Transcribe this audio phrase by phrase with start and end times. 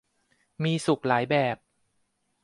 [0.63, 1.57] มีสุขหลายแบบ